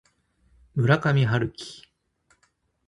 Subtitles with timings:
[0.73, 1.85] 村上春樹